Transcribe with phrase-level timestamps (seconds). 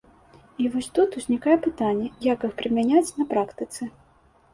[0.61, 3.89] І вось тут узнікае пытанне, як іх прымяняць на практыцы.